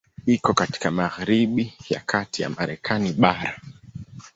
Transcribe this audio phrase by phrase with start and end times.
[0.25, 3.61] Iko katika magharibi ya kati ya Marekani bara.